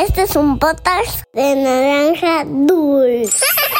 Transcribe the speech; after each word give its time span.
Este 0.00 0.22
es 0.22 0.34
un 0.34 0.58
podcast 0.58 1.24
de 1.34 1.56
naranja 1.56 2.44
dulce. 2.46 3.44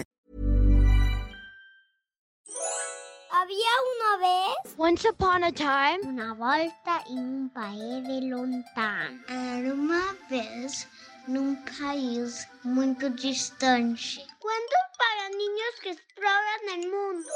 Había 3.51 3.67
una 3.97 4.27
vez 4.27 4.75
Once 4.77 5.09
upon 5.09 5.43
a 5.43 5.51
time, 5.51 5.99
una 6.07 6.33
volta 6.33 7.03
in 7.09 7.17
un 7.17 7.49
paese 7.49 8.21
lontano. 8.21 9.19
Era 9.27 9.73
uma 9.73 10.15
vez 10.29 10.87
num 11.27 11.57
país 11.77 12.47
muito 12.63 13.09
distante. 13.09 14.23
Cuentos 14.39 14.83
para 14.97 15.29
niños 15.31 15.73
que 15.83 15.89
exploran 15.91 16.79
el 16.79 16.89
mundo. 16.89 17.29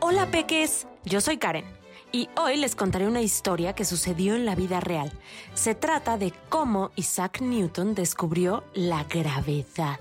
Hola 0.00 0.30
peques, 0.30 0.86
yo 1.04 1.20
soy 1.20 1.36
Karen 1.36 1.66
y 2.10 2.30
hoy 2.38 2.56
les 2.56 2.74
contaré 2.74 3.06
una 3.06 3.20
historia 3.20 3.74
que 3.74 3.84
sucedió 3.84 4.36
en 4.36 4.46
la 4.46 4.54
vida 4.54 4.80
real. 4.80 5.12
Se 5.52 5.74
trata 5.74 6.16
de 6.16 6.32
cómo 6.48 6.92
Isaac 6.96 7.42
Newton 7.42 7.94
descubrió 7.94 8.64
la 8.72 9.04
gravedad. 9.04 9.98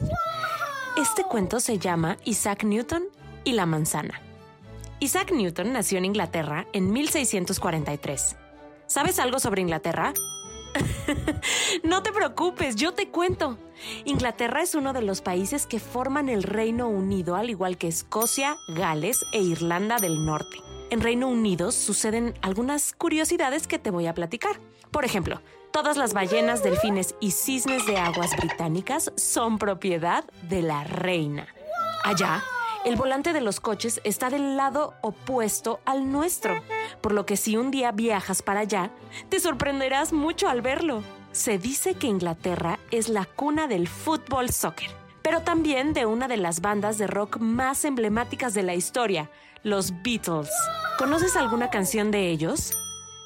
Este 0.95 1.23
cuento 1.23 1.59
se 1.59 1.77
llama 1.77 2.15
Isaac 2.23 2.63
Newton 2.63 3.03
y 3.43 3.51
la 3.51 3.65
manzana. 3.65 4.21
Isaac 4.99 5.31
Newton 5.31 5.73
nació 5.73 5.97
en 5.97 6.05
Inglaterra 6.05 6.67
en 6.71 6.91
1643. 6.91 8.37
¿Sabes 8.87 9.19
algo 9.19 9.39
sobre 9.39 9.61
Inglaterra? 9.61 10.13
no 11.83 12.01
te 12.01 12.11
preocupes, 12.11 12.75
yo 12.75 12.93
te 12.93 13.09
cuento. 13.09 13.57
Inglaterra 14.05 14.61
es 14.61 14.73
uno 14.73 14.93
de 14.93 15.01
los 15.01 15.21
países 15.21 15.67
que 15.67 15.79
forman 15.79 16.29
el 16.29 16.43
Reino 16.43 16.87
Unido, 16.87 17.35
al 17.35 17.49
igual 17.49 17.77
que 17.77 17.87
Escocia, 17.87 18.55
Gales 18.69 19.25
e 19.33 19.41
Irlanda 19.41 19.97
del 19.97 20.25
Norte. 20.25 20.57
En 20.91 21.01
Reino 21.01 21.27
Unido 21.27 21.71
suceden 21.71 22.33
algunas 22.41 22.93
curiosidades 22.93 23.67
que 23.67 23.79
te 23.79 23.91
voy 23.91 24.07
a 24.07 24.13
platicar. 24.13 24.61
Por 24.91 25.03
ejemplo, 25.03 25.41
todas 25.71 25.97
las 25.97 26.13
ballenas, 26.13 26.63
delfines 26.63 27.15
y 27.19 27.31
cisnes 27.31 27.85
de 27.85 27.97
aguas 27.97 28.35
británicas 28.37 29.11
son 29.15 29.57
propiedad 29.57 30.23
de 30.43 30.61
la 30.61 30.83
reina. 30.85 31.47
Allá, 32.03 32.43
el 32.85 32.95
volante 32.95 33.33
de 33.33 33.41
los 33.41 33.59
coches 33.59 33.99
está 34.03 34.29
del 34.29 34.55
lado 34.55 34.93
opuesto 35.01 35.79
al 35.85 36.11
nuestro, 36.11 36.61
por 37.01 37.13
lo 37.13 37.25
que 37.25 37.35
si 37.35 37.57
un 37.57 37.71
día 37.71 37.91
viajas 37.91 38.43
para 38.43 38.59
allá, 38.59 38.91
te 39.29 39.39
sorprenderás 39.39 40.13
mucho 40.13 40.47
al 40.47 40.61
verlo. 40.61 41.03
Se 41.31 41.57
dice 41.57 41.95
que 41.95 42.07
Inglaterra 42.07 42.77
es 42.91 43.09
la 43.09 43.25
cuna 43.25 43.67
del 43.67 43.87
fútbol 43.87 44.51
soccer, 44.51 44.91
pero 45.23 45.41
también 45.41 45.93
de 45.93 46.05
una 46.05 46.27
de 46.27 46.37
las 46.37 46.61
bandas 46.61 46.99
de 46.99 47.07
rock 47.07 47.37
más 47.39 47.85
emblemáticas 47.85 48.53
de 48.53 48.61
la 48.61 48.75
historia, 48.75 49.31
los 49.63 49.91
Beatles. 50.03 50.51
¿Conoces 50.99 51.35
alguna 51.35 51.71
canción 51.71 52.11
de 52.11 52.29
ellos? 52.29 52.77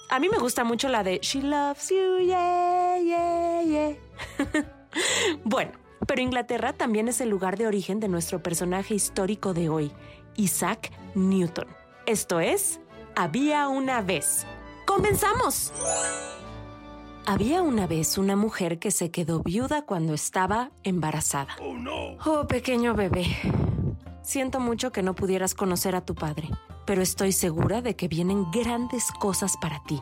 A 0.10 0.20
mí 0.20 0.30
me 0.30 0.38
gusta 0.38 0.64
mucho 0.64 0.88
la 0.88 1.04
de 1.04 1.20
She 1.20 1.42
Loves 1.42 1.90
You, 1.90 2.20
yeah, 2.26 2.98
yeah, 2.98 3.62
yeah. 3.64 4.66
bueno, 5.44 5.74
pero 6.10 6.24
Inglaterra 6.24 6.74
también 6.74 7.08
es 7.08 7.22
el 7.22 7.30
lugar 7.30 7.56
de 7.56 7.68
origen 7.68 8.00
de 8.00 8.08
nuestro 8.08 8.42
personaje 8.42 8.96
histórico 8.96 9.54
de 9.54 9.70
hoy, 9.70 9.92
Isaac 10.38 10.92
Newton. 11.14 11.68
Esto 12.08 12.40
es, 12.40 12.80
había 13.16 13.68
una 13.68 14.02
vez. 14.02 14.48
¡Comenzamos! 14.88 15.72
Había 17.28 17.62
una 17.62 17.86
vez 17.86 18.18
una 18.18 18.36
mujer 18.36 18.80
que 18.80 18.90
se 18.90 19.12
quedó 19.12 19.44
viuda 19.44 19.84
cuando 19.84 20.16
estaba 20.16 20.72
embarazada. 20.84 21.56
Oh, 22.26 22.48
pequeño 22.48 22.96
bebé. 22.96 23.28
Siento 24.24 24.60
mucho 24.60 24.92
que 24.92 25.04
no 25.04 25.14
pudieras 25.14 25.54
conocer 25.54 25.96
a 25.96 26.04
tu 26.04 26.16
padre, 26.16 26.50
pero 26.88 27.04
estoy 27.04 27.34
segura 27.34 27.84
de 27.84 27.96
que 27.96 28.08
vienen 28.08 28.50
grandes 28.50 29.12
cosas 29.12 29.58
para 29.62 29.84
ti, 29.84 30.00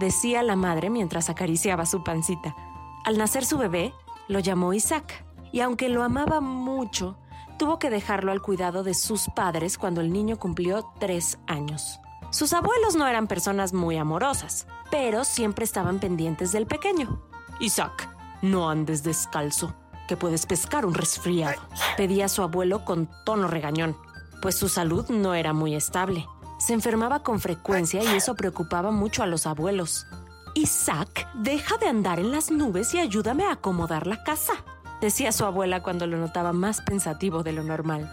decía 0.00 0.42
la 0.42 0.56
madre 0.56 0.90
mientras 0.90 1.30
acariciaba 1.30 1.86
su 1.86 2.02
pancita. 2.02 2.56
Al 3.04 3.16
nacer 3.16 3.44
su 3.44 3.58
bebé, 3.58 3.94
lo 4.30 4.38
llamó 4.38 4.72
Isaac, 4.72 5.24
y 5.52 5.60
aunque 5.60 5.88
lo 5.88 6.02
amaba 6.02 6.40
mucho, 6.40 7.16
tuvo 7.58 7.78
que 7.78 7.90
dejarlo 7.90 8.32
al 8.32 8.42
cuidado 8.42 8.82
de 8.82 8.94
sus 8.94 9.28
padres 9.34 9.76
cuando 9.76 10.00
el 10.00 10.12
niño 10.12 10.38
cumplió 10.38 10.92
tres 10.98 11.38
años. 11.46 12.00
Sus 12.30 12.52
abuelos 12.52 12.94
no 12.94 13.06
eran 13.06 13.26
personas 13.26 13.72
muy 13.72 13.96
amorosas, 13.96 14.66
pero 14.90 15.24
siempre 15.24 15.64
estaban 15.64 15.98
pendientes 15.98 16.52
del 16.52 16.66
pequeño. 16.66 17.20
Isaac, 17.58 18.08
no 18.40 18.70
andes 18.70 19.02
descalzo, 19.02 19.74
que 20.08 20.16
puedes 20.16 20.46
pescar 20.46 20.86
un 20.86 20.94
resfriado, 20.94 21.60
pedía 21.96 22.28
su 22.28 22.42
abuelo 22.42 22.84
con 22.84 23.10
tono 23.24 23.48
regañón, 23.48 23.96
pues 24.40 24.54
su 24.54 24.68
salud 24.68 25.08
no 25.10 25.34
era 25.34 25.52
muy 25.52 25.74
estable. 25.74 26.26
Se 26.58 26.72
enfermaba 26.72 27.22
con 27.22 27.40
frecuencia 27.40 28.02
y 28.02 28.16
eso 28.16 28.34
preocupaba 28.34 28.90
mucho 28.90 29.22
a 29.22 29.26
los 29.26 29.46
abuelos. 29.46 30.06
Isaac, 30.54 31.28
deja 31.34 31.76
de 31.78 31.88
andar 31.88 32.18
en 32.20 32.30
las 32.30 32.50
nubes 32.50 32.94
y 32.94 32.98
ayúdame 32.98 33.44
a 33.44 33.52
acomodar 33.52 34.06
la 34.06 34.22
casa, 34.24 34.54
decía 35.00 35.32
su 35.32 35.44
abuela 35.44 35.82
cuando 35.82 36.06
lo 36.06 36.16
notaba 36.16 36.52
más 36.52 36.80
pensativo 36.80 37.42
de 37.42 37.52
lo 37.52 37.62
normal. 37.62 38.12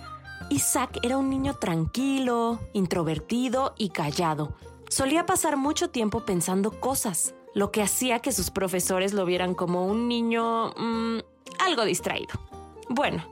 Isaac 0.50 1.00
era 1.04 1.18
un 1.18 1.30
niño 1.30 1.56
tranquilo, 1.56 2.60
introvertido 2.74 3.74
y 3.78 3.90
callado. 3.90 4.54
Solía 4.90 5.26
pasar 5.26 5.58
mucho 5.58 5.90
tiempo 5.90 6.26
pensando 6.26 6.80
cosas, 6.80 7.36
lo 7.54 7.72
que 7.72 7.82
hacía 7.82 8.20
que 8.20 8.32
sus 8.32 8.52
profesores 8.52 9.14
lo 9.14 9.26
vieran 9.26 9.54
como 9.54 9.86
un 9.86 10.08
niño... 10.08 10.74
mmm, 10.78 11.20
algo 11.60 11.84
distraído. 11.86 12.40
Bueno, 12.88 13.24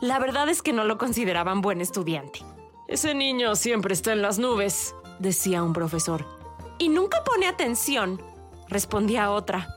la 0.00 0.18
verdad 0.18 0.48
es 0.48 0.62
que 0.62 0.72
no 0.72 0.84
lo 0.84 0.98
consideraban 0.98 1.62
buen 1.62 1.80
estudiante. 1.80 2.40
Ese 2.88 3.14
niño 3.14 3.54
siempre 3.54 3.94
está 3.94 4.12
en 4.12 4.22
las 4.22 4.38
nubes, 4.38 4.94
decía 5.18 5.62
un 5.62 5.72
profesor. 5.72 6.26
Y 6.78 6.88
nunca 6.88 7.24
pone 7.24 7.46
atención, 7.46 8.20
respondía 8.68 9.30
otra. 9.30 9.74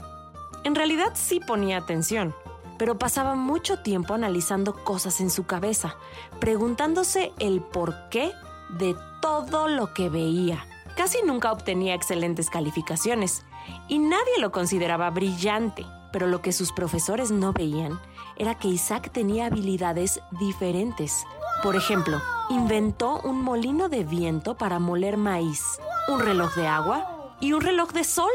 En 0.63 0.75
realidad 0.75 1.11
sí 1.13 1.39
ponía 1.39 1.77
atención, 1.77 2.35
pero 2.81 2.97
pasaba 2.97 3.35
mucho 3.35 3.77
tiempo 3.77 4.15
analizando 4.15 4.73
cosas 4.73 5.21
en 5.21 5.29
su 5.29 5.45
cabeza, 5.45 5.97
preguntándose 6.39 7.31
el 7.37 7.61
porqué 7.61 8.31
de 8.69 8.95
todo 9.21 9.67
lo 9.67 9.93
que 9.93 10.09
veía. 10.09 10.65
Casi 10.97 11.19
nunca 11.23 11.51
obtenía 11.51 11.93
excelentes 11.93 12.49
calificaciones 12.49 13.45
y 13.87 13.99
nadie 13.99 14.39
lo 14.39 14.51
consideraba 14.51 15.11
brillante, 15.11 15.85
pero 16.11 16.25
lo 16.25 16.41
que 16.41 16.51
sus 16.51 16.71
profesores 16.71 17.29
no 17.29 17.53
veían 17.53 17.99
era 18.35 18.57
que 18.57 18.69
Isaac 18.69 19.11
tenía 19.11 19.45
habilidades 19.45 20.19
diferentes. 20.39 21.23
Por 21.61 21.75
ejemplo, 21.75 22.19
inventó 22.49 23.21
un 23.21 23.43
molino 23.43 23.89
de 23.89 24.03
viento 24.05 24.57
para 24.57 24.79
moler 24.79 25.17
maíz, 25.17 25.79
un 26.07 26.19
reloj 26.19 26.55
de 26.55 26.67
agua 26.67 27.35
y 27.39 27.53
un 27.53 27.61
reloj 27.61 27.91
de 27.91 28.05
sol. 28.05 28.31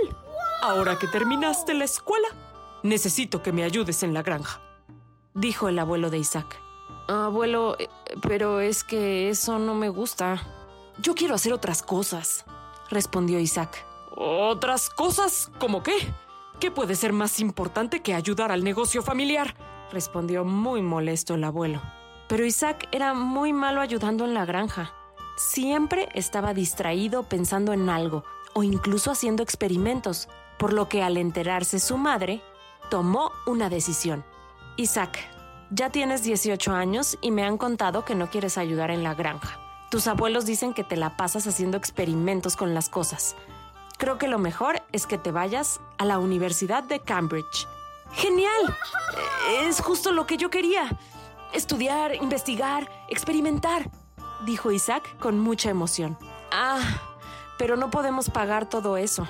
Ahora 0.62 0.96
que 1.00 1.08
terminaste 1.08 1.74
la 1.74 1.84
escuela, 1.84 2.28
necesito 2.88 3.42
que 3.42 3.52
me 3.52 3.64
ayudes 3.64 4.02
en 4.02 4.14
la 4.14 4.22
granja, 4.22 4.60
dijo 5.34 5.68
el 5.68 5.78
abuelo 5.78 6.10
de 6.10 6.18
Isaac. 6.18 6.60
Abuelo, 7.08 7.76
eh, 7.78 7.88
pero 8.22 8.60
es 8.60 8.82
que 8.82 9.28
eso 9.28 9.58
no 9.58 9.74
me 9.74 9.88
gusta. 9.88 10.42
Yo 10.98 11.14
quiero 11.14 11.34
hacer 11.34 11.52
otras 11.52 11.82
cosas, 11.82 12.44
respondió 12.90 13.38
Isaac. 13.38 13.84
¿Otras 14.16 14.88
cosas? 14.88 15.50
¿Cómo 15.58 15.82
qué? 15.82 15.96
¿Qué 16.58 16.70
puede 16.70 16.96
ser 16.96 17.12
más 17.12 17.38
importante 17.38 18.00
que 18.00 18.14
ayudar 18.14 18.50
al 18.50 18.64
negocio 18.64 19.02
familiar? 19.02 19.54
respondió 19.92 20.44
muy 20.44 20.82
molesto 20.82 21.34
el 21.34 21.44
abuelo. 21.44 21.80
Pero 22.28 22.44
Isaac 22.44 22.88
era 22.92 23.14
muy 23.14 23.52
malo 23.52 23.80
ayudando 23.80 24.24
en 24.24 24.34
la 24.34 24.44
granja. 24.44 24.92
Siempre 25.36 26.08
estaba 26.14 26.54
distraído 26.54 27.22
pensando 27.24 27.72
en 27.72 27.88
algo 27.88 28.24
o 28.54 28.62
incluso 28.62 29.10
haciendo 29.10 29.42
experimentos, 29.42 30.28
por 30.58 30.72
lo 30.72 30.88
que 30.88 31.02
al 31.02 31.18
enterarse 31.18 31.78
su 31.78 31.98
madre, 31.98 32.42
tomó 32.90 33.32
una 33.46 33.68
decisión. 33.68 34.24
Isaac, 34.76 35.18
ya 35.70 35.90
tienes 35.90 36.22
18 36.22 36.72
años 36.72 37.18
y 37.20 37.30
me 37.30 37.44
han 37.44 37.58
contado 37.58 38.04
que 38.04 38.14
no 38.14 38.30
quieres 38.30 38.58
ayudar 38.58 38.90
en 38.90 39.02
la 39.02 39.14
granja. 39.14 39.58
Tus 39.90 40.06
abuelos 40.06 40.46
dicen 40.46 40.74
que 40.74 40.84
te 40.84 40.96
la 40.96 41.16
pasas 41.16 41.46
haciendo 41.46 41.76
experimentos 41.76 42.56
con 42.56 42.74
las 42.74 42.88
cosas. 42.88 43.36
Creo 43.98 44.18
que 44.18 44.28
lo 44.28 44.38
mejor 44.38 44.82
es 44.92 45.06
que 45.06 45.16
te 45.16 45.30
vayas 45.30 45.80
a 45.98 46.04
la 46.04 46.18
Universidad 46.18 46.82
de 46.82 47.00
Cambridge. 47.00 47.66
¡Genial! 48.12 48.76
Es 49.62 49.80
justo 49.80 50.12
lo 50.12 50.26
que 50.26 50.36
yo 50.36 50.50
quería. 50.50 50.98
Estudiar, 51.52 52.14
investigar, 52.16 52.90
experimentar, 53.08 53.90
dijo 54.44 54.70
Isaac 54.70 55.16
con 55.18 55.38
mucha 55.38 55.70
emoción. 55.70 56.18
Ah, 56.52 56.80
pero 57.58 57.76
no 57.76 57.90
podemos 57.90 58.28
pagar 58.28 58.68
todo 58.68 58.96
eso. 58.96 59.26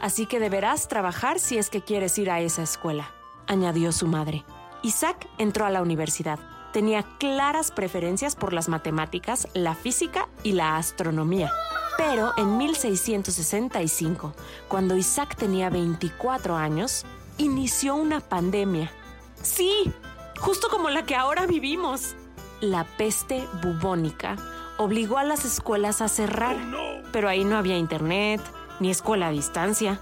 Así 0.00 0.26
que 0.26 0.40
deberás 0.40 0.88
trabajar 0.88 1.38
si 1.38 1.58
es 1.58 1.70
que 1.70 1.82
quieres 1.82 2.18
ir 2.18 2.30
a 2.30 2.40
esa 2.40 2.62
escuela, 2.62 3.10
añadió 3.46 3.92
su 3.92 4.06
madre. 4.06 4.44
Isaac 4.82 5.28
entró 5.38 5.66
a 5.66 5.70
la 5.70 5.82
universidad. 5.82 6.38
Tenía 6.72 7.02
claras 7.18 7.70
preferencias 7.70 8.36
por 8.36 8.52
las 8.52 8.68
matemáticas, 8.68 9.48
la 9.54 9.74
física 9.74 10.28
y 10.42 10.52
la 10.52 10.76
astronomía. 10.76 11.50
Pero 11.98 12.32
en 12.36 12.56
1665, 12.56 14.32
cuando 14.68 14.96
Isaac 14.96 15.36
tenía 15.36 15.68
24 15.68 16.56
años, 16.56 17.04
inició 17.36 17.96
una 17.96 18.20
pandemia. 18.20 18.90
Sí, 19.42 19.92
justo 20.38 20.68
como 20.70 20.90
la 20.90 21.04
que 21.04 21.16
ahora 21.16 21.46
vivimos. 21.46 22.14
La 22.60 22.84
peste 22.84 23.46
bubónica 23.62 24.36
obligó 24.78 25.18
a 25.18 25.24
las 25.24 25.44
escuelas 25.44 26.00
a 26.00 26.08
cerrar, 26.08 26.56
pero 27.12 27.28
ahí 27.28 27.44
no 27.44 27.56
había 27.56 27.76
internet, 27.76 28.40
ni 28.80 28.90
escuela 28.90 29.28
a 29.28 29.30
distancia. 29.30 30.00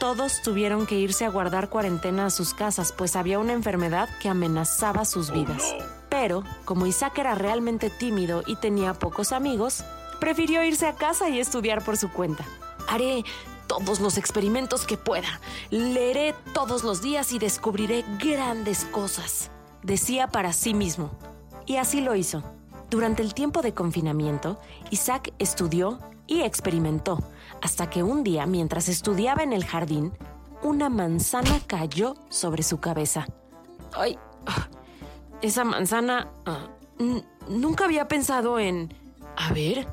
Todos 0.00 0.42
tuvieron 0.42 0.86
que 0.86 0.98
irse 0.98 1.24
a 1.24 1.30
guardar 1.30 1.68
cuarentena 1.68 2.26
a 2.26 2.30
sus 2.30 2.54
casas, 2.54 2.92
pues 2.96 3.14
había 3.14 3.38
una 3.38 3.52
enfermedad 3.52 4.08
que 4.20 4.28
amenazaba 4.28 5.04
sus 5.04 5.30
vidas. 5.30 5.74
Pero, 6.08 6.42
como 6.64 6.86
Isaac 6.86 7.18
era 7.18 7.34
realmente 7.34 7.90
tímido 7.90 8.42
y 8.46 8.56
tenía 8.56 8.94
pocos 8.94 9.32
amigos, 9.32 9.84
prefirió 10.20 10.64
irse 10.64 10.86
a 10.86 10.94
casa 10.94 11.28
y 11.28 11.38
estudiar 11.38 11.84
por 11.84 11.96
su 11.96 12.10
cuenta. 12.10 12.44
Haré 12.88 13.24
todos 13.66 14.00
los 14.00 14.18
experimentos 14.18 14.86
que 14.86 14.96
pueda. 14.96 15.40
Leeré 15.70 16.34
todos 16.52 16.84
los 16.84 17.00
días 17.00 17.32
y 17.32 17.38
descubriré 17.38 18.04
grandes 18.18 18.84
cosas, 18.84 19.50
decía 19.82 20.28
para 20.28 20.52
sí 20.52 20.74
mismo. 20.74 21.10
Y 21.64 21.76
así 21.76 22.00
lo 22.00 22.14
hizo. 22.14 22.42
Durante 22.90 23.22
el 23.22 23.32
tiempo 23.32 23.62
de 23.62 23.72
confinamiento, 23.72 24.60
Isaac 24.90 25.32
estudió 25.38 25.98
y 26.32 26.42
experimentó, 26.42 27.18
hasta 27.60 27.90
que 27.90 28.02
un 28.02 28.24
día, 28.24 28.46
mientras 28.46 28.88
estudiaba 28.88 29.42
en 29.42 29.52
el 29.52 29.66
jardín, 29.66 30.12
una 30.62 30.88
manzana 30.88 31.60
cayó 31.66 32.14
sobre 32.30 32.62
su 32.62 32.80
cabeza. 32.80 33.26
¡Ay! 33.92 34.18
Ah, 34.46 34.68
esa 35.42 35.64
manzana... 35.64 36.32
Ah, 36.46 36.68
nunca 37.48 37.84
había 37.84 38.08
pensado 38.08 38.58
en... 38.58 38.94
A 39.36 39.52
ver, 39.52 39.86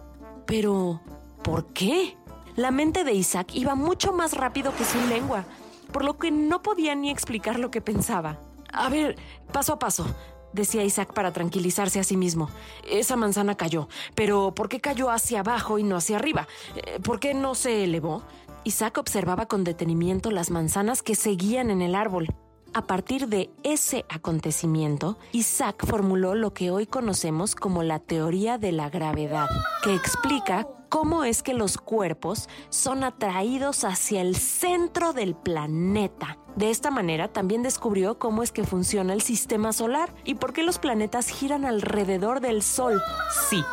pero... 0.46 1.02
¿Por 1.44 1.74
qué? 1.74 2.18
La 2.56 2.72
mente 2.72 3.04
de 3.04 3.14
Isaac 3.14 3.54
iba 3.54 3.76
mucho 3.76 4.14
más 4.14 4.34
rápido 4.34 4.74
que 4.76 4.86
su 4.86 5.00
lengua, 5.08 5.44
por 5.92 6.06
lo 6.06 6.18
que 6.18 6.32
no 6.32 6.62
podía 6.62 6.96
ni 6.96 7.10
explicar 7.10 7.60
lo 7.60 7.70
que 7.72 7.82
pensaba. 7.82 8.40
A 8.72 8.88
ver, 8.90 9.18
paso 9.52 9.74
a 9.74 9.80
paso, 9.80 10.06
decía 10.54 10.84
Isaac 10.84 11.14
para 11.14 11.32
tranquilizarse 11.34 12.00
a 12.00 12.04
sí 12.04 12.18
mismo. 12.18 12.50
Esa 12.90 13.16
manzana 13.16 13.56
cayó, 13.56 13.88
pero 14.16 14.54
¿por 14.56 14.70
qué 14.70 14.80
cayó 14.80 15.10
hacia 15.10 15.42
abajo 15.42 15.80
y 15.80 15.84
no 15.84 15.98
hacia 15.98 16.18
arriba? 16.18 16.48
Eh, 16.76 17.00
¿Por 17.02 17.20
qué 17.20 17.34
no 17.34 17.56
se 17.56 17.84
elevó? 17.84 18.24
Isaac 18.64 18.98
observaba 18.98 19.48
con 19.48 19.64
detenimiento 19.64 20.32
las 20.32 20.52
manzanas 20.52 21.02
que 21.02 21.16
seguían 21.16 21.70
en 21.70 21.82
el 21.82 21.96
árbol. 21.96 22.28
A 22.74 22.86
partir 22.86 23.28
de 23.28 23.50
ese 23.64 24.06
acontecimiento, 24.10 25.18
Isaac 25.32 25.86
formuló 25.86 26.36
lo 26.36 26.54
que 26.54 26.70
hoy 26.70 26.86
conocemos 26.86 27.56
como 27.56 27.82
la 27.82 28.00
teoría 28.00 28.58
de 28.58 28.72
la 28.72 28.90
gravedad, 28.90 29.48
que 29.84 29.96
explica 29.96 30.68
cómo 30.88 31.24
es 31.24 31.42
que 31.42 31.54
los 31.54 31.78
cuerpos 31.78 32.48
son 32.70 33.04
atraídos 33.04 33.84
hacia 33.84 34.22
el 34.22 34.36
centro 34.36 35.14
del 35.14 35.36
planeta. 35.36 36.38
De 36.56 36.70
esta 36.70 36.92
manera 36.92 37.28
también 37.28 37.64
descubrió 37.64 38.20
cómo 38.20 38.44
es 38.44 38.52
que 38.52 38.64
funciona 38.64 39.14
el 39.14 39.22
sistema 39.22 39.74
solar 39.74 40.14
y 40.24 40.36
por 40.36 40.54
qué 40.54 40.62
los 40.62 40.78
planetas 40.78 41.30
giran 41.30 41.66
alrededor 41.66 42.40
del 42.40 42.62
Sol. 42.62 43.02
Sí, 43.50 43.64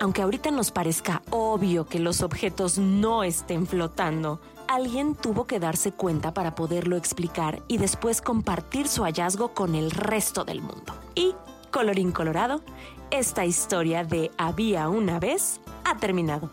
aunque 0.00 0.22
ahorita 0.22 0.50
nos 0.50 0.70
parezca 0.70 1.22
obvio 1.30 1.86
que 1.86 1.98
los 1.98 2.22
objetos 2.22 2.78
no 2.78 3.24
estén 3.24 3.66
flotando, 3.66 4.40
alguien 4.68 5.14
tuvo 5.14 5.46
que 5.46 5.58
darse 5.58 5.92
cuenta 5.92 6.32
para 6.32 6.54
poderlo 6.54 6.96
explicar 6.96 7.62
y 7.66 7.78
después 7.78 8.20
compartir 8.20 8.86
su 8.86 9.02
hallazgo 9.02 9.54
con 9.54 9.74
el 9.74 9.90
resto 9.90 10.44
del 10.44 10.60
mundo. 10.60 10.94
Y, 11.14 11.34
colorín 11.70 12.12
colorado, 12.12 12.62
esta 13.10 13.44
historia 13.44 14.04
de 14.04 14.30
había 14.36 14.88
una 14.88 15.18
vez 15.18 15.60
ha 15.84 15.96
terminado. 15.96 16.52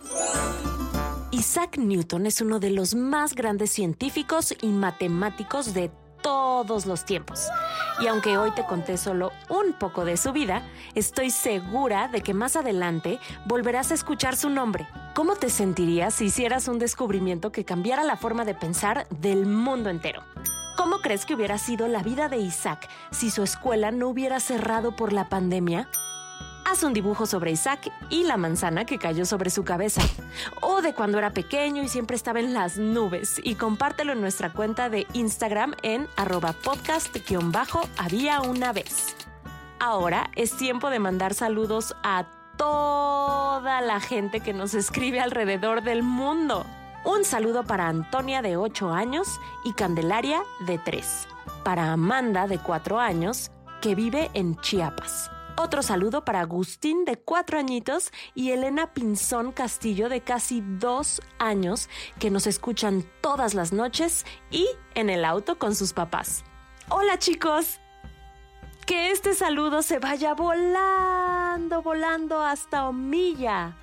Isaac 1.31 1.77
Newton 1.77 2.25
es 2.25 2.39
uno 2.39 2.59
de 2.59 2.69
los 2.69 2.95
más 2.95 3.35
grandes 3.35 3.69
científicos 3.71 4.55
y 4.61 4.67
matemáticos 4.67 5.73
de 5.73 5.91
todos 6.25 6.87
los 6.87 7.05
tiempos. 7.05 7.47
Y 8.01 8.07
aunque 8.07 8.39
hoy 8.39 8.49
te 8.55 8.65
conté 8.65 8.97
solo 8.97 9.31
un 9.47 9.73
poco 9.73 10.05
de 10.05 10.17
su 10.17 10.31
vida, 10.31 10.63
estoy 10.95 11.29
segura 11.29 12.07
de 12.07 12.21
que 12.21 12.33
más 12.33 12.55
adelante 12.55 13.19
volverás 13.45 13.91
a 13.91 13.93
escuchar 13.93 14.35
su 14.35 14.49
nombre. 14.49 14.87
¿Cómo 15.13 15.35
te 15.35 15.51
sentirías 15.51 16.15
si 16.15 16.25
hicieras 16.25 16.67
un 16.67 16.79
descubrimiento 16.79 17.51
que 17.51 17.63
cambiara 17.63 18.03
la 18.03 18.17
forma 18.17 18.43
de 18.43 18.55
pensar 18.55 19.07
del 19.11 19.45
mundo 19.45 19.91
entero? 19.91 20.23
¿Cómo 20.75 20.97
crees 20.97 21.27
que 21.27 21.35
hubiera 21.35 21.59
sido 21.59 21.87
la 21.87 22.01
vida 22.01 22.27
de 22.27 22.37
Isaac 22.37 22.89
si 23.11 23.29
su 23.29 23.43
escuela 23.43 23.91
no 23.91 24.07
hubiera 24.07 24.39
cerrado 24.39 24.95
por 24.95 25.13
la 25.13 25.29
pandemia? 25.29 25.87
Haz 26.65 26.83
un 26.83 26.93
dibujo 26.93 27.25
sobre 27.25 27.51
Isaac 27.51 27.91
y 28.09 28.23
la 28.23 28.37
manzana 28.37 28.85
que 28.85 28.97
cayó 28.97 29.25
sobre 29.25 29.49
su 29.49 29.63
cabeza. 29.63 30.01
O 30.61 30.81
de 30.81 30.93
cuando 30.93 31.17
era 31.17 31.31
pequeño 31.31 31.83
y 31.83 31.87
siempre 31.87 32.17
estaba 32.17 32.39
en 32.39 32.53
las 32.53 32.77
nubes. 32.77 33.39
Y 33.43 33.55
compártelo 33.55 34.13
en 34.13 34.21
nuestra 34.21 34.51
cuenta 34.51 34.89
de 34.89 35.07
Instagram 35.13 35.75
en 35.83 36.07
arroba 36.17 36.53
podcast-había 36.53 38.41
una 38.41 38.73
vez. 38.73 39.15
Ahora 39.79 40.31
es 40.35 40.57
tiempo 40.57 40.89
de 40.89 40.99
mandar 40.99 41.33
saludos 41.33 41.95
a 42.03 42.25
toda 42.57 43.81
la 43.81 43.99
gente 43.99 44.39
que 44.39 44.53
nos 44.53 44.73
escribe 44.73 45.19
alrededor 45.19 45.83
del 45.83 46.03
mundo. 46.03 46.65
Un 47.03 47.23
saludo 47.23 47.63
para 47.63 47.87
Antonia 47.87 48.41
de 48.41 48.57
8 48.57 48.91
años 48.91 49.39
y 49.63 49.73
Candelaria 49.73 50.41
de 50.65 50.79
3. 50.79 51.27
Para 51.63 51.91
Amanda 51.91 52.47
de 52.47 52.57
4 52.57 52.99
años 52.99 53.51
que 53.81 53.93
vive 53.93 54.31
en 54.33 54.59
Chiapas. 54.61 55.29
Otro 55.57 55.81
saludo 55.83 56.25
para 56.25 56.41
Agustín 56.41 57.05
de 57.05 57.15
cuatro 57.15 57.57
añitos 57.57 58.11
y 58.33 58.51
Elena 58.51 58.93
Pinzón 58.93 59.53
Castillo 59.53 60.09
de 60.09 60.19
casi 60.19 60.61
dos 60.61 61.21
años 61.39 61.89
que 62.19 62.29
nos 62.29 62.45
escuchan 62.45 63.05
todas 63.21 63.53
las 63.53 63.71
noches 63.71 64.25
y 64.51 64.67
en 64.95 65.09
el 65.09 65.23
auto 65.23 65.57
con 65.57 65.73
sus 65.73 65.93
papás. 65.93 66.43
Hola 66.89 67.19
chicos. 67.19 67.79
Que 68.85 69.11
este 69.11 69.33
saludo 69.33 69.81
se 69.81 69.97
vaya 69.97 70.33
volando, 70.33 71.81
volando 71.81 72.41
hasta 72.41 72.87
Omiya, 72.87 73.77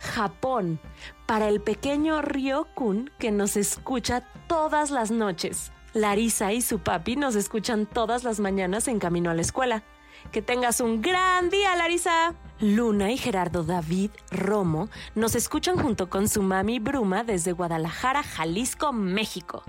Japón, 0.00 0.80
para 1.26 1.48
el 1.48 1.60
pequeño 1.60 2.22
Ryokun 2.22 3.10
que 3.18 3.30
nos 3.30 3.56
escucha 3.56 4.26
todas 4.48 4.90
las 4.90 5.10
noches. 5.10 5.72
Larisa 5.92 6.54
y 6.54 6.62
su 6.62 6.78
papi 6.78 7.16
nos 7.16 7.36
escuchan 7.36 7.84
todas 7.86 8.24
las 8.24 8.40
mañanas 8.40 8.88
en 8.88 8.98
camino 8.98 9.30
a 9.30 9.34
la 9.34 9.42
escuela. 9.42 9.84
Que 10.32 10.42
tengas 10.42 10.80
un 10.80 11.00
gran 11.00 11.50
día, 11.50 11.74
Larisa. 11.76 12.34
Luna 12.60 13.12
y 13.12 13.18
Gerardo 13.18 13.62
David 13.62 14.10
Romo 14.30 14.88
nos 15.14 15.36
escuchan 15.36 15.78
junto 15.78 16.10
con 16.10 16.28
su 16.28 16.42
mami 16.42 16.80
Bruma 16.80 17.22
desde 17.22 17.52
Guadalajara, 17.52 18.22
Jalisco, 18.22 18.92
México. 18.92 19.62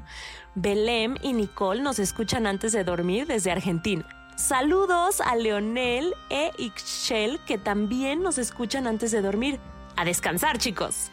Belém 0.55 1.15
y 1.21 1.33
Nicole 1.33 1.81
nos 1.81 1.99
escuchan 1.99 2.47
antes 2.47 2.71
de 2.71 2.83
dormir 2.83 3.27
desde 3.27 3.51
Argentina. 3.51 4.07
Saludos 4.35 5.21
a 5.21 5.35
Leonel 5.35 6.13
e 6.29 6.51
Ixchel 6.57 7.39
que 7.45 7.57
también 7.57 8.23
nos 8.23 8.37
escuchan 8.37 8.87
antes 8.87 9.11
de 9.11 9.21
dormir. 9.21 9.59
A 9.95 10.05
descansar, 10.05 10.57
chicos. 10.57 11.11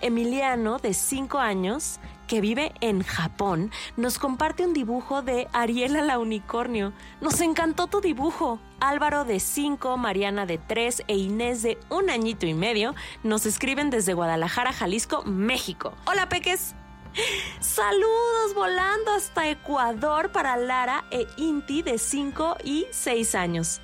Emiliano, 0.00 0.78
de 0.78 0.94
5 0.94 1.38
años, 1.38 1.98
que 2.32 2.40
vive 2.40 2.72
en 2.80 3.02
Japón, 3.02 3.70
nos 3.98 4.18
comparte 4.18 4.64
un 4.64 4.72
dibujo 4.72 5.20
de 5.20 5.48
Ariela 5.52 6.00
la 6.00 6.18
unicornio. 6.18 6.94
Nos 7.20 7.42
encantó 7.42 7.88
tu 7.88 8.00
dibujo. 8.00 8.58
Álvaro 8.80 9.26
de 9.26 9.38
5, 9.38 9.98
Mariana 9.98 10.46
de 10.46 10.56
3 10.56 11.02
e 11.08 11.16
Inés 11.18 11.62
de 11.62 11.76
un 11.90 12.08
añito 12.08 12.46
y 12.46 12.54
medio 12.54 12.94
nos 13.22 13.44
escriben 13.44 13.90
desde 13.90 14.14
Guadalajara, 14.14 14.72
Jalisco, 14.72 15.22
México. 15.24 15.92
Hola, 16.06 16.30
peques. 16.30 16.74
Saludos 17.60 18.54
volando 18.54 19.12
hasta 19.12 19.50
Ecuador 19.50 20.32
para 20.32 20.56
Lara 20.56 21.04
e 21.10 21.26
Inti 21.36 21.82
de 21.82 21.98
5 21.98 22.56
y 22.64 22.86
6 22.92 23.34
años. 23.34 23.81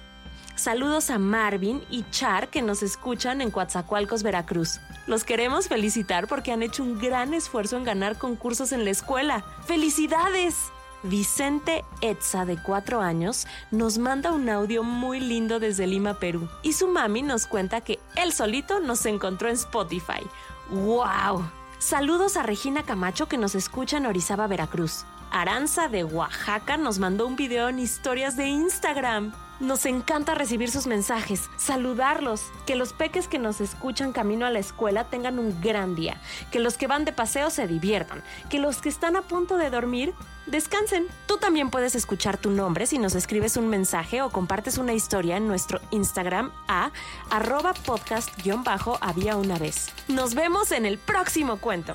Saludos 0.59 1.11
a 1.11 1.21
Marvin 1.21 1.85
y 1.88 2.05
Char 2.11 2.49
que 2.49 2.62
nos 2.62 2.83
escuchan 2.83 3.41
en 3.41 3.53
Coatzacoalcos, 3.53 4.25
Veracruz. 4.25 4.81
Los 5.07 5.23
queremos 5.23 5.69
felicitar 5.69 6.27
porque 6.27 6.50
han 6.50 6.65
hecho 6.65 6.83
un 6.83 6.99
gran 6.99 7.33
esfuerzo 7.33 7.77
en 7.77 7.85
ganar 7.85 8.19
concursos 8.19 8.73
en 8.73 8.85
la 8.85 8.91
escuela. 8.91 9.45
¡Felicidades! 9.67 10.57
Vicente 11.05 11.85
Etza, 12.00 12.45
de 12.45 12.61
cuatro 12.61 13.00
años, 13.00 13.47
nos 13.71 13.99
manda 13.99 14.33
un 14.33 14.49
audio 14.49 14.83
muy 14.83 15.21
lindo 15.21 15.61
desde 15.61 15.87
Lima, 15.87 16.15
Perú. 16.15 16.49
Y 16.65 16.73
su 16.73 16.88
mami 16.88 17.23
nos 17.23 17.47
cuenta 17.47 17.81
que 17.81 18.00
él 18.17 18.33
solito 18.33 18.81
nos 18.81 19.07
encontró 19.07 19.49
en 19.49 19.55
Spotify. 19.55 20.27
¡Wow! 20.71 21.49
Saludos 21.79 22.37
a 22.37 22.43
Regina 22.43 22.83
Camacho 22.83 23.29
que 23.29 23.38
nos 23.38 23.55
escucha 23.55 23.99
en 23.99 24.07
Orizaba, 24.07 24.49
Veracruz. 24.49 25.05
Aranza 25.31 25.87
de 25.87 26.03
Oaxaca 26.03 26.77
nos 26.77 26.99
mandó 26.99 27.29
un 27.29 27.37
video 27.37 27.69
en 27.69 27.79
historias 27.79 28.37
de 28.37 28.49
Instagram. 28.49 29.33
Nos 29.61 29.87
encanta 29.87 30.37
recibir 30.37 30.71
sus 30.71 30.87
mensajes, 30.87 31.50
saludarlos, 31.57 32.45
que 32.65 32.77
los 32.77 32.93
peques 32.93 33.27
que 33.27 33.41
nos 33.41 33.61
escuchan 33.61 34.12
camino 34.12 34.47
a 34.47 34.50
la 34.50 34.61
escuela 34.61 35.05
tengan 35.05 35.41
un 35.41 35.61
gran 35.61 35.97
día, 35.97 36.21
que 36.53 36.61
los 36.61 36.79
que 36.79 36.87
van 36.87 37.05
de 37.05 37.12
paseo 37.12 37.50
se 37.50 37.67
diviertan, 37.67 38.23
que 38.50 38.61
los 38.61 38.81
que 38.81 38.88
están 38.88 39.17
a 39.17 39.23
punto 39.23 39.57
de 39.57 39.71
dormir 39.71 40.15
descansen. 40.47 41.09
Tú 41.27 41.38
también 41.38 41.71
puedes 41.71 41.97
escuchar 41.97 42.38
tu 42.38 42.50
nombre 42.50 42.87
si 42.87 42.99
nos 42.99 43.17
escribes 43.17 43.57
un 43.57 43.69
mensaje 43.69 44.23
o 44.23 44.31
compartes 44.31 44.79
una 44.79 44.93
historia 44.93 45.37
en 45.37 45.49
nuestro 45.49 45.81
Instagram 45.91 46.53
a 46.69 46.93
arroba 47.31 47.75
podcast-había 47.75 49.37
una 49.37 49.59
vez. 49.59 49.88
Nos 50.07 50.35
vemos 50.35 50.71
en 50.71 50.87
el 50.87 50.99
próximo 50.99 51.57
cuento. 51.57 51.95